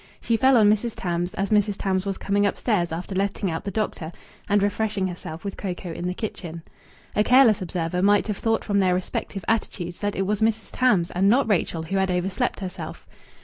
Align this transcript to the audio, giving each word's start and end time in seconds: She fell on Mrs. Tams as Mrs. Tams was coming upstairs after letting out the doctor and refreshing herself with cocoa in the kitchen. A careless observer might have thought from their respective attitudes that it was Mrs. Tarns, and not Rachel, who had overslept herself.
She 0.19 0.35
fell 0.35 0.57
on 0.57 0.67
Mrs. 0.67 0.95
Tams 0.95 1.35
as 1.35 1.51
Mrs. 1.51 1.75
Tams 1.77 2.07
was 2.07 2.17
coming 2.17 2.43
upstairs 2.47 2.91
after 2.91 3.13
letting 3.13 3.51
out 3.51 3.65
the 3.65 3.69
doctor 3.69 4.11
and 4.49 4.63
refreshing 4.63 5.05
herself 5.05 5.43
with 5.45 5.57
cocoa 5.57 5.91
in 5.93 6.07
the 6.07 6.15
kitchen. 6.15 6.63
A 7.15 7.23
careless 7.23 7.61
observer 7.61 8.01
might 8.01 8.25
have 8.25 8.37
thought 8.37 8.63
from 8.65 8.79
their 8.79 8.95
respective 8.95 9.45
attitudes 9.47 9.99
that 9.99 10.15
it 10.15 10.23
was 10.25 10.41
Mrs. 10.41 10.71
Tarns, 10.71 11.11
and 11.11 11.29
not 11.29 11.47
Rachel, 11.47 11.83
who 11.83 11.97
had 11.97 12.09
overslept 12.09 12.61
herself. 12.61 13.05